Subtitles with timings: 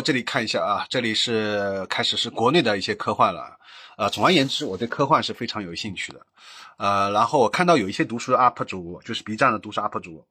[0.00, 3.56] 这里看一下啊，这里是开始是国内的一些科幻了。
[3.96, 6.20] 呃，总而言之，我对科幻是非常有兴趣的。
[6.76, 10.22] 呃，然后我看到有一些读书 UP 主，就是 B 站的读书 UP 主，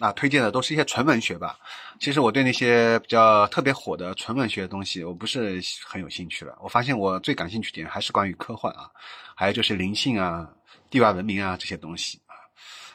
[0.00, 1.56] 啊，推荐的都是一些纯文学吧。
[2.00, 6.58] 其实我对那些比较特别火的纯文学的东西，我不是很有兴趣了。
[6.60, 8.90] 我发现我最感兴趣点还是关于科幻啊，
[9.36, 10.48] 还有就是灵性啊、
[10.90, 12.20] 地外文明啊这些东西。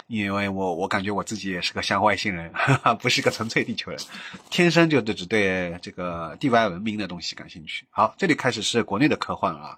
[0.07, 3.99] 因为我我感觉我自己也是个像外星人，哈 哈不是个纯粹地球人，
[4.49, 7.85] 天生就只对这个地外文明的东西感兴趣。
[7.91, 9.77] 好，这里开始是国内的科幻啊，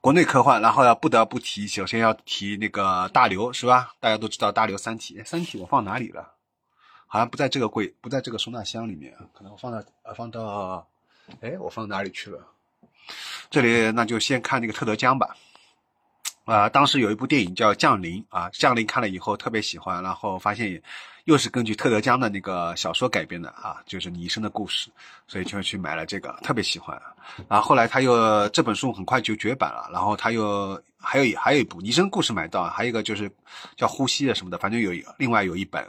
[0.00, 3.94] 国内科幻，然后要不得不提，首先要提那个大刘是吧？
[4.00, 6.32] 大家都知道大刘《三体》，《三体》我放哪里了？
[7.06, 10.84] 好像不在这个柜，不在这个收纳箱里面，可能我放到呃放到，
[11.40, 12.40] 哎，我放哪里去了？
[13.48, 15.36] 这里那就先看那个特德·江吧。
[16.44, 20.80] 啊，当时有一部电影叫《降临》啊，《降临》看了以后特别喜欢，然后发现
[21.24, 24.90] 又是根据特德·江的那个小说改编的啊，就是你一生的故事，
[25.26, 27.00] 所以就去买了这个，特别喜欢。
[27.48, 33.30] 啊，后来他又这本书很快就绝版了，然后他又还有还有一部《你一生故事》买到，还有一个就是
[33.74, 35.82] 叫《呼吸》的什么的，反正有另外有一本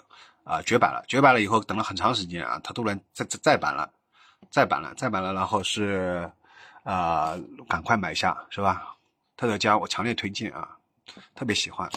[0.45, 3.91] 啊绝版了，绝版了以后等了很长时间啊，他突然再再再版了，
[4.49, 6.31] 再版了，再版了，然后是
[6.83, 8.94] 啊，赶快买下是吧？
[9.37, 10.67] 特德加，我强烈推荐啊，
[11.35, 11.89] 特别喜欢。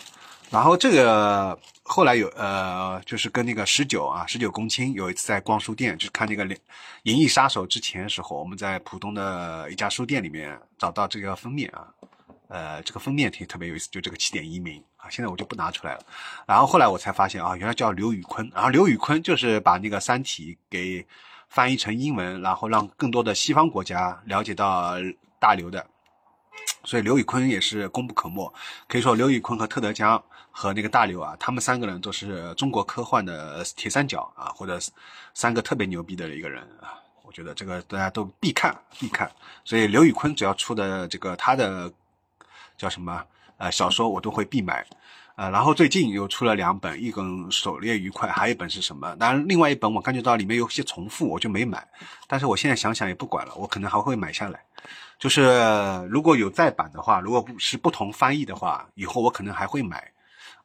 [0.51, 6.43] 然后这个后来有呃，就是跟那个十九啊，十九公卿有一次在逛书店，就是看那个
[7.03, 11.87] 《银翼杀手》之前的时候，我们在浦东的一家书店里面找到这个封面啊，
[12.49, 16.01] 呃，这个封面挺特别有意思，就这个起点移民啊，现在我就不拿出来了。
[16.47, 21.07] 然后后来我才发现啊，原来叫刘宇坤，然后刘宇坤就是把那个《三体》给
[21.51, 24.95] 翻译成英文，然后让更多的西方国家了解到
[25.39, 25.87] 大刘的。
[26.85, 28.53] 所以刘宇坤也是功不可没，
[28.89, 34.79] 可以说刘宇坤和特德·江和那个大刘啊，他们三个人都是中国科幻的铁三角啊，或者
[35.35, 36.99] 三个特别牛逼的一个人啊。
[37.23, 39.31] 我觉得这个大家都必看必看。
[39.65, 41.93] 所以刘宇坤只要出的这个他的
[42.77, 43.23] 叫什么
[43.59, 44.87] 呃小说，我都会必买。
[45.39, 49.15] 呃，然后最近又出了两本，一本狩猎愉快，还有一本是什么？
[49.21, 51.87] 当然，另外一本我感觉到里面有些重复，我就没买。
[52.27, 54.59] 但是我现在想想也不管了，我可能还会买下来。
[55.17, 55.45] 就是
[56.11, 60.11] 如果有再版的话，如果不是不同翻译的话，以后我可能还会买。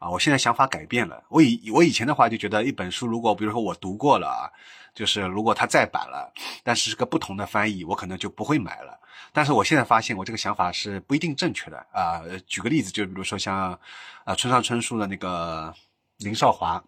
[0.03, 1.23] 啊，我现在想法改变了。
[1.29, 4.51] 我以我以前的话就觉得一本书，如果比如说我读过了啊，
[4.93, 6.29] 就是如果它再版了，
[6.61, 8.99] 但是是个不同的翻译，我可能就不会买了。
[9.31, 12.21] 但是我现在发现，我这个想法是不一定正确的啊。
[12.45, 13.79] 举个例子，就比如说像，
[14.25, 15.73] 啊，村上春树的那个
[16.17, 16.83] 林少华，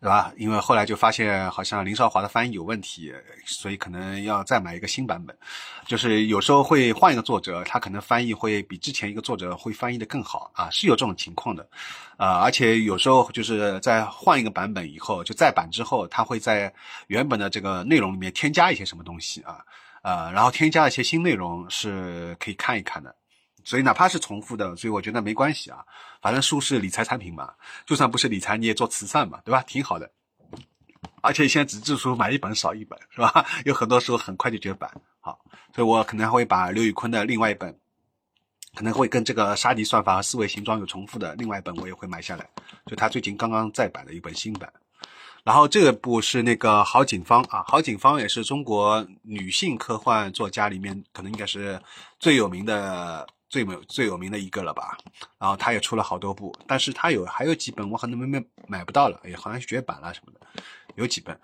[0.00, 0.32] 对吧？
[0.36, 3.12] 因为后来就发现好像林少华的翻译有问题，
[3.44, 5.36] 所以可能要再买一个新版本。
[5.86, 11.68] 就是有时候会换一个作者，他可能翻译会比之前一个作者会翻译的更好啊，是有这种情况的。
[12.16, 16.72] 啊，而且有时候就是在换一个版本以后，就再版之后，他会在
[17.06, 19.58] 原本的这个内容里面添加一些什么东西啊。
[20.02, 23.14] 呃，然后添加一些新内容是可以看一看的，
[23.64, 25.84] 所以哪怕是重复的，所以我觉得没关系啊。
[26.20, 27.52] 反正书是理财产品嘛，
[27.86, 29.62] 就算不是理财，你也做慈善嘛，对吧？
[29.66, 30.10] 挺好的。
[31.22, 33.44] 而且现在纸质书买一本少一本，是吧？
[33.64, 34.90] 有很多书很快就绝版。
[35.20, 35.38] 好，
[35.74, 37.78] 所以我可能会把刘宇坤的另外一本，
[38.74, 42.48] 可能会跟这个杀敌算法和思维形状有重复的另外一本，我也会买下来。
[42.86, 44.72] 就他最近刚刚再版的一本新版。
[45.42, 51.80] 然后这部是那个郝景芳啊，郝景芳也是中国女性科幻作家里面可能应该是
[52.18, 54.96] 最有名的、最有最有名的一个了吧。
[55.38, 60.62] 然后他也出了好多部，但是他有还有几本我可能没没买不到了，也好像绝版了什么的，
[60.94, 61.38] 有几本。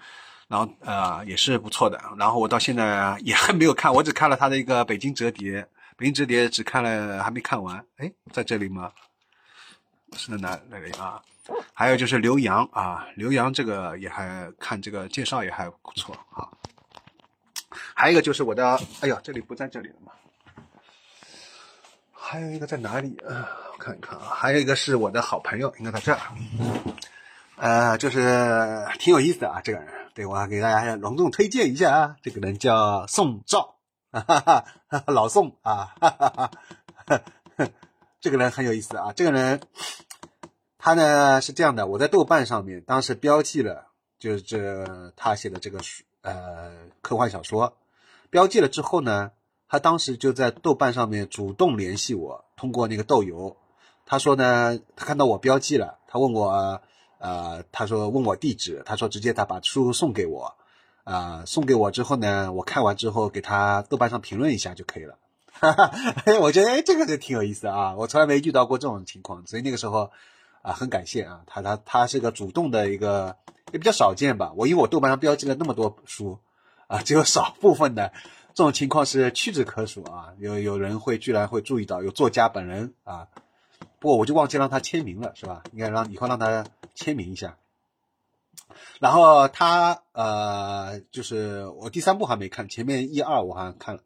[0.48, 2.00] 然后呃也是不错的。
[2.16, 5.60] 然后我到现在也还没有看，我只看了他的一个《北京折叠》，
[5.96, 7.84] 《北京折叠》只看了还没看完。
[7.98, 8.90] 哎，在这里吗？
[10.16, 11.20] 是在哪哪里啊？
[11.74, 16.48] 还有就是刘洋啊，刘洋这个也还看这个介绍也还不错啊。
[17.94, 20.12] 还有一个就是我的，哎呀，这里不在这里了嘛。
[22.28, 23.48] 还有一个在哪里啊？
[23.72, 24.26] 我看一看啊。
[24.34, 26.18] 还有一个是我的好朋友，应该在这儿。
[27.54, 32.16] 呃，就是挺有意思的啊，这个人，对我给大家隆重推荐一下啊。
[32.22, 33.76] 这个人叫宋照，
[34.10, 34.64] 哈哈，
[35.06, 36.50] 老宋啊，哈哈
[37.06, 37.68] 哈，
[38.20, 39.60] 这个人很有意思啊，这个人。
[40.78, 43.86] 他呢是这样的，我在豆瓣上面当时标记了，
[44.18, 46.72] 就是这他写的这个书，呃，
[47.02, 47.76] 科幻小说，
[48.30, 49.30] 标记了之后呢，
[49.68, 53.56] 他当时就在豆瓣上面主动联系我，通过那个豆油，
[54.04, 56.80] 他说呢，他看到我标记了，他问我，
[57.18, 60.54] 呃，他说问我地址，他说直接他把书送给我，
[61.04, 65.18] 啊，送给我之后呢，我看完之后给他豆瓣上评论一下就可以了，
[65.52, 65.92] 哈哈，
[66.40, 70.10] 我觉得哎这个就挺有意思啊，我从来没遇到过这种情况，所以那个时候。
[70.62, 73.36] 啊，很感谢啊，他他他是个主动的一个，
[73.70, 74.52] 也比较少见吧。
[74.56, 76.40] 我因为我豆瓣上标记了那么多书，
[76.88, 78.12] 啊，只有少部分的
[78.56, 80.32] 这种情况是屈指可数啊。
[80.38, 83.28] 有有人会居然会注意到有作家本人啊，
[83.98, 85.62] 不过我就忘记让他签名了，是吧？
[85.72, 86.64] 应该让以后让他
[86.94, 87.58] 签名一下。
[88.98, 94.00] 然后他呃，就是我第三部还没看，前面一二我好像看了，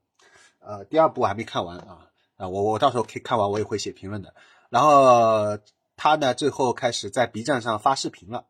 [0.58, 4.34] 呃，第二部我还没看完啊啊，我我到时候可以看完，我也会写评论的。
[4.68, 5.58] 然后
[5.96, 8.46] 他呢，最后开始在 B 站上发视频了。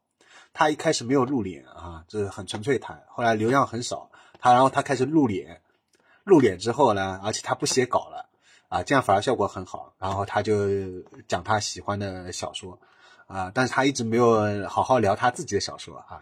[0.54, 3.04] 他一开始没有露脸啊，这是很纯粹谈。
[3.08, 4.10] 后来流量很少，
[4.40, 5.60] 他然后他开始露脸，
[6.30, 8.26] 露脸之后呢，而且他不写稿了
[8.68, 9.92] 啊，这样反而效果很好。
[9.98, 10.66] 然后他就
[11.28, 12.78] 讲他喜欢的小说。
[13.26, 16.18] 啊，但是他一直没有好好聊他自己的小说啊，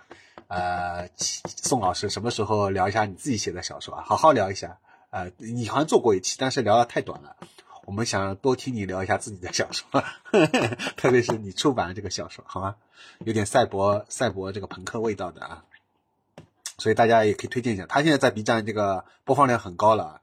[0.48, 4.04] 呃，宋老师什么时候聊一下你自己写的小说啊？
[4.04, 4.76] 好好聊一下，
[5.08, 7.34] 呃，你好像做过一期，但是聊的太短了，
[7.86, 10.04] 我们想多听你聊一下自己的小说，
[11.00, 12.76] 特别是你出版的这个小说，好吗？
[13.20, 15.64] 有点赛博赛博这个朋克味道的啊，
[16.78, 20.20] 所以大家也可以推荐一下，他现在在 B 站这个播放量很高了，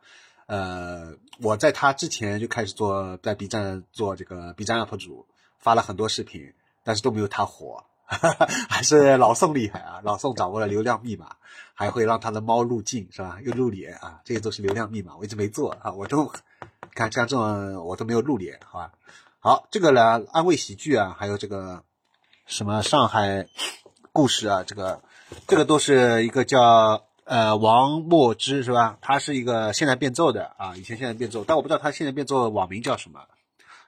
[0.47, 5.25] 呃，我在他之前就开始做在 B 站做这个 B 站 UP 主，
[5.59, 6.53] 发了很多视频。
[6.87, 7.83] 但是都没有他火，
[8.69, 10.01] 还是老宋厉害啊！
[10.03, 11.35] 老宋掌握了流量密码，
[11.73, 13.39] 还会让他的猫入镜，是吧？
[13.43, 15.17] 又露脸啊，这些都是流量密码。
[15.17, 16.31] 我一直没做啊，我都
[16.93, 18.91] 看像这种我都没有露脸，好吧？
[19.39, 21.83] 好，这个呢，安慰喜剧啊，还有这个
[22.45, 23.47] 什么上海
[24.11, 25.01] 故事啊，这个
[25.47, 28.97] 这个都是一个叫呃王墨之是吧？
[29.01, 33.21] 他是一个现在变奏的啊，以前现在变奏，但我不知道他现在变奏网名叫什么。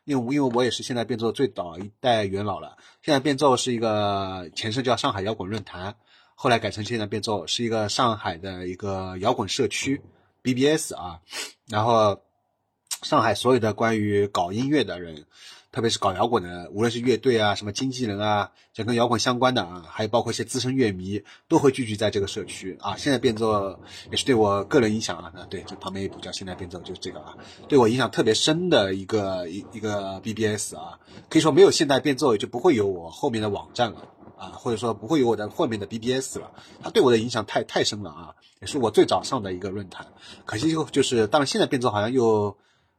[0.05, 2.77] 因为因为我也是现在变奏最早一代元老了。
[3.01, 5.95] 现在变奏是一个前身叫上海摇滚论坛，
[6.33, 10.01] 后来改成现在变奏，是一个上海的一个摇滚社区
[10.43, 11.19] ，BBS 啊。
[11.67, 12.21] 然后
[13.03, 15.25] 上海所有的关于搞音乐的人。
[15.77, 22.95] 特别是搞摇滚的，无论是乐队啊、什么经纪人啊，想跟摇滚相关的啊，还有包括一些资深乐迷，都会聚集在这个社区啊。
[22.97, 23.79] 现在变奏
[24.09, 27.37] 也是对我个人影响啊，那对，这旁边一部叫现在变奏就是这个啊，
[27.67, 30.97] 对我影响特别深的一个一一个 BBS 啊，
[31.29, 33.99] 可以说没有现代变奏，也就不会有我后面的网站了
[34.35, 36.51] 啊，或者说不会有我的后面的 BBS 了。
[36.81, 40.07] 它对我的影响太太深了啊，也是我最早上的一个论坛。
[40.43, 42.57] 可惜就就是，当然现在变奏好像又。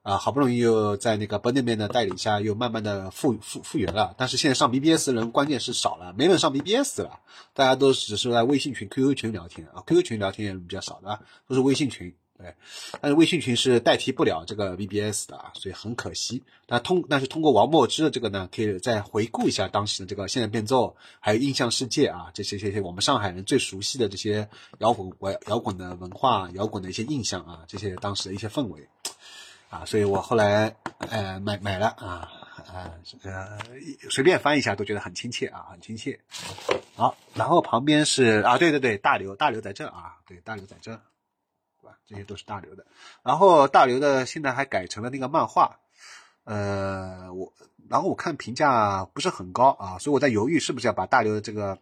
[0.09, 4.15] 啊，好不容易又在那个 b 那边的带领下，又慢慢的复复复原了。
[4.17, 7.21] 但是现在上 BBS 人关键是少了，没人上 BBS 了，
[7.53, 12.15] 大家都只是在微信群、QQ 群聊天啊，QQ 群聊天也比较少的，都是微信群。
[12.39, 12.55] 对，
[13.01, 16.45] 但是微信群是代替不了这个 BBS 的啊，所以很可惜。
[16.69, 25.13] 那通但是通过王墨之的这个呢，可以再回顾一下当时的这个现代变奏，还有印象世界啊，这些这些我们上海人最熟悉的这些摇滚、
[25.49, 28.89] 摇滚的文化、摇滚的一些印象啊，这些当时的一些氛围。
[29.70, 30.75] 啊，所以我后来
[31.11, 32.29] 呃买买了啊
[32.73, 33.59] 啊呃
[34.09, 36.19] 随便翻一下都觉得很亲切啊，很亲切。
[36.97, 40.93] 好，然后旁边是啊，对对对，大刘大刘在这啊，对大刘在这，
[41.81, 41.99] 对吧？
[42.06, 42.87] 这些都是大刘的。
[43.23, 45.79] 然后大刘的现在还改成了那个漫画，
[46.44, 47.53] 呃我
[47.88, 51.79] 然后我看评价不是很高啊，所以我在犹豫是不是要把大刘的这个，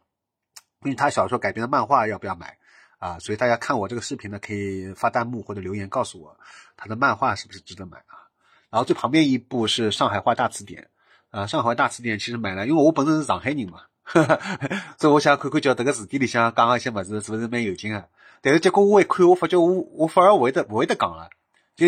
[0.82, 2.58] 因为他小说改编的漫画要不要买。
[2.98, 6.34] 啊，所以大家看我这个视频呢，可以发弹幕或者留言告诉我，
[6.78, 8.24] 他的漫画是不是值得买啊？
[8.70, 10.88] 然后最旁边一部是上海话大词典，
[11.30, 13.82] 啊，上海话大词典其实买了，因为我本身是上海人嘛，
[14.98, 18.06] 所以我想看看叫这个字典里向讲一些么子是不是蛮有劲啊？
[18.40, 21.28] 但是结果我一看，我发觉我我反而不会得不会得讲了，
[21.76, 21.86] 就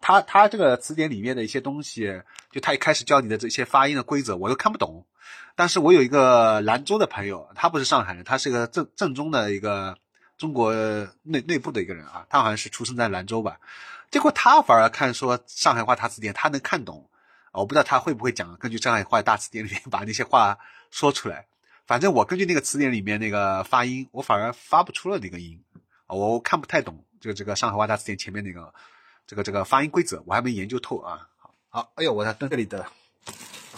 [0.00, 5.06] 他他这个词典里面的一些东西，就他一开始教你的这些发音的规则，我都看不懂。
[5.54, 9.96] 但是我有一个兰州的朋友，他不是上海人，他是个正正宗的一个。
[10.38, 10.72] 中国
[11.24, 13.58] 内内部的一个人啊，他好像是出生在兰州吧，
[14.10, 17.10] 结果他反而看说上海话大词典，他能看懂，
[17.52, 20.56] 我不知道他会不会讲，根据上海话大词典里面把那些话
[20.90, 21.46] 说出来。
[21.86, 25.60] 反正我根据那个词典里面那个发音，我反而发不出了那个音，
[26.06, 28.72] 我看不太懂，就这个上海话大词典前面那个
[29.26, 31.26] 这个这个发音规则，我还没研究透啊。
[31.38, 32.86] 好，好，哎呦，我在这里的，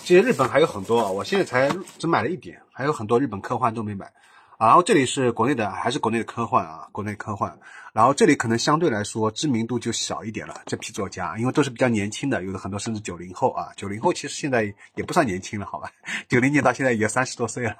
[0.02, 4.12] 其实日本还有很多啊，我现在才只买了一点，还有很多日本科幻都没买。
[4.60, 6.86] 然后这里是国内的，还是国内的科幻啊？
[6.92, 7.58] 国内科幻。
[7.94, 10.60] 然后这里可能相对来说知名度就小一点了。
[10.66, 13.70] 这批作家，因为都是比较年轻的，有的很多甚至九零后啊。
[13.74, 15.90] 九零后其实现在也不算年轻了，好吧？
[16.28, 17.74] 九零年到现在也三十多岁了。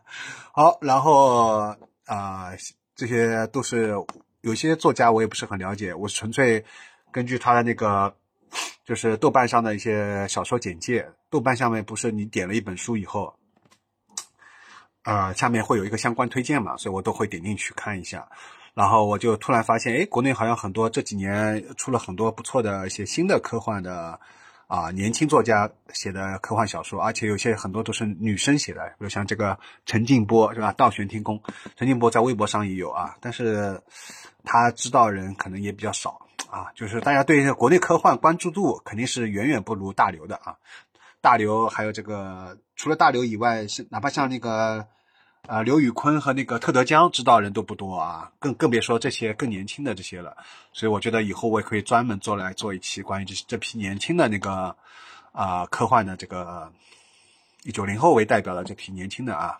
[0.52, 2.48] 好，然后啊，
[2.96, 3.94] 这些都是
[4.40, 6.64] 有些作家我也不是很了解，我纯粹
[7.10, 8.16] 根据他的那个，
[8.86, 11.06] 就是豆瓣上的一些小说简介。
[11.28, 13.34] 豆瓣上面不是你点了一本书以后。
[15.04, 18.28] 呃，下面会有一个相关推荐嘛，所以我都会点进去看一下。
[18.74, 24.18] 然后我就突然发现，哎，国内好像很多这几年出了很多不错的一些新的科幻的
[24.66, 30.72] 啊，年轻作家写的科幻小说，而且有些很多都是女生写的，比如像这个陈静波是吧？
[30.72, 31.38] 倒悬天宫，
[31.76, 33.78] 陈静波在微博上也有啊，但是
[34.44, 36.18] 他知道人可能也比较少
[36.48, 40.56] 啊，就是大家对国内科幻关注度肯定是远远不如大刘的啊。
[41.22, 44.86] 大刘还有这个，除了大刘以外，是哪怕像那个。
[45.48, 50.36] 啊，刘宇坤和那个特德江知道人都不多啊，更更别说这些更年轻的这些了。
[50.72, 54.76] 所以我觉得以后我也可以专门做来做一期关于这这批年轻的那个
[55.32, 56.72] 啊科幻的这个
[57.64, 59.58] 以九零后为代表的这批年轻的啊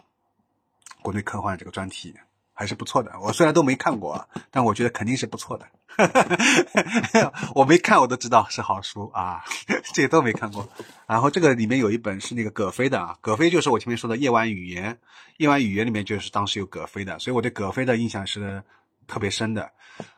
[1.02, 2.14] 国内科幻这个专题。
[2.54, 5.66] 还是不错的，我虽然都没看过，但我觉得肯定是不错的。
[7.54, 9.42] 我没看，我都知道是好书啊，
[9.92, 10.66] 这些都没看过。
[11.06, 14.92] 然后这个里面有一本是那个葛飞的啊，葛飞就是我前面说的《夜晚语言》，
[15.38, 18.62] 《夜晚语言》里面就是当时有葛飞的，所以我对葛飞的印象是
[19.06, 19.70] 特别深的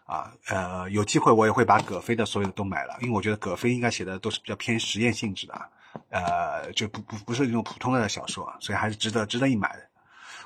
[0.06, 0.32] 啊。
[0.48, 5.60] 呃，有机会我也会把葛飞的所有的都买了，因为我觉得葛飞应该写的都是比较偏实验性质的，
[6.10, 9.82] 呃，就不不不是那种普通的小说，所以还是值得值得一买的。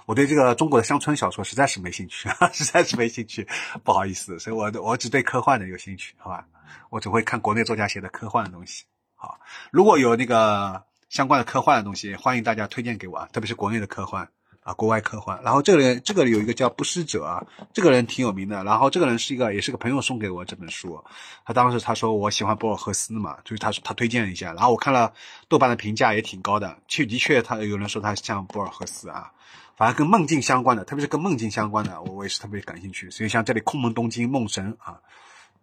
[0.09, 3.47] 我对这个中国的乡村小说实在是没兴趣， 实在是没兴趣，
[3.85, 6.47] 不好意思，所以我我只对科幻的有兴趣，好吧？
[6.88, 8.85] 我只会看国内作家写的科幻的东西。
[9.15, 9.38] 好，
[9.71, 14.31] 如果有那个相关的科幻的东西，欢迎大家推荐给我啊，特别是国内的科幻
[14.69, 15.41] 啊，国外科幻。
[15.43, 18.63] 然后这个人，这个有一个叫不施者啊，这个人挺有名的。
[18.65, 21.03] 然后这个人是一个，也是个朋友送给我这本书。
[21.47, 24.53] 他当时他说我喜欢博尔赫斯嘛，就是他他推荐了一下。
[24.53, 25.15] 然后我看了
[25.49, 29.33] 豆瓣的评价也挺高的，确的确他有人说他像博尔赫斯啊。
[29.75, 33.11] 反正跟梦境相关的，特别是跟梦境相关的，我我也是特别感兴趣。
[33.11, 35.01] 所以像这里空梦东京、梦神啊，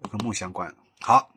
[0.09, 0.73] 跟梦相关。
[1.01, 1.29] 好，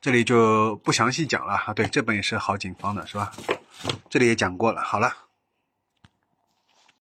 [0.00, 1.72] 这里就不详细讲了啊。
[1.72, 3.30] 对，这本也是郝景芳的，是吧？
[4.10, 4.82] 这里也讲过了。
[4.82, 5.23] 好了。